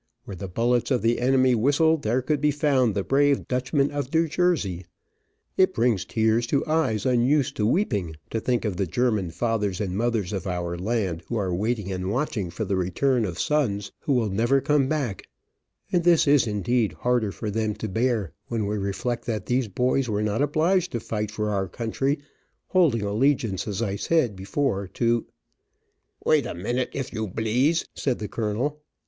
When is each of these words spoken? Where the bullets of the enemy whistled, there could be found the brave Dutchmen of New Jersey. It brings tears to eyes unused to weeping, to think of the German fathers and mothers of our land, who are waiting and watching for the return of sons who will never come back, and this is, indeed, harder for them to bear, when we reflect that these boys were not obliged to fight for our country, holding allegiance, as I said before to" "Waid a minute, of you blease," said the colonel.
Where 0.25 0.35
the 0.35 0.47
bullets 0.47 0.89
of 0.89 1.03
the 1.03 1.19
enemy 1.21 1.53
whistled, 1.53 2.01
there 2.01 2.23
could 2.23 2.41
be 2.41 2.49
found 2.49 2.95
the 2.95 3.03
brave 3.03 3.47
Dutchmen 3.47 3.91
of 3.91 4.11
New 4.11 4.27
Jersey. 4.27 4.87
It 5.57 5.75
brings 5.75 6.05
tears 6.05 6.47
to 6.47 6.65
eyes 6.65 7.05
unused 7.05 7.55
to 7.57 7.67
weeping, 7.67 8.15
to 8.31 8.39
think 8.39 8.65
of 8.65 8.77
the 8.77 8.87
German 8.87 9.29
fathers 9.29 9.79
and 9.79 9.95
mothers 9.95 10.33
of 10.33 10.47
our 10.47 10.75
land, 10.75 11.21
who 11.27 11.35
are 11.35 11.53
waiting 11.53 11.91
and 11.91 12.09
watching 12.09 12.49
for 12.49 12.65
the 12.65 12.75
return 12.75 13.25
of 13.25 13.39
sons 13.39 13.91
who 13.99 14.13
will 14.13 14.31
never 14.31 14.59
come 14.59 14.87
back, 14.89 15.29
and 15.91 16.03
this 16.03 16.25
is, 16.27 16.47
indeed, 16.47 16.93
harder 16.93 17.31
for 17.31 17.51
them 17.51 17.75
to 17.75 17.87
bear, 17.87 18.33
when 18.47 18.65
we 18.65 18.79
reflect 18.79 19.25
that 19.25 19.45
these 19.45 19.67
boys 19.67 20.09
were 20.09 20.23
not 20.23 20.41
obliged 20.41 20.93
to 20.93 20.99
fight 20.99 21.29
for 21.29 21.51
our 21.51 21.67
country, 21.67 22.17
holding 22.69 23.03
allegiance, 23.03 23.67
as 23.67 23.83
I 23.83 23.97
said 23.97 24.35
before 24.35 24.87
to" 24.95 25.27
"Waid 26.25 26.47
a 26.49 26.55
minute, 26.55 26.95
of 26.95 27.13
you 27.13 27.27
blease," 27.27 27.85
said 27.93 28.17
the 28.17 28.27
colonel. 28.27 28.81